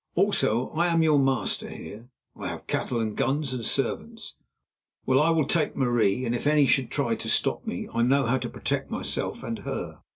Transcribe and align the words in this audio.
Also, 0.15 0.71
I 0.71 0.87
am 0.87 1.03
your 1.03 1.19
master 1.19 1.69
here—I 1.69 2.47
have 2.47 2.65
cattle 2.65 2.99
and 2.99 3.15
guns 3.15 3.53
and 3.53 3.63
servants. 3.63 4.39
Well, 5.05 5.21
I 5.21 5.29
will 5.29 5.45
take 5.45 5.75
Marie, 5.75 6.25
and 6.25 6.33
if 6.33 6.47
any 6.47 6.65
should 6.65 6.89
try 6.89 7.13
to 7.13 7.29
stop 7.29 7.67
me, 7.67 7.87
I 7.93 8.01
know 8.01 8.25
how 8.25 8.39
to 8.39 8.49
protect 8.49 8.89
myself 8.89 9.43
and 9.43 9.59
her." 9.59 10.01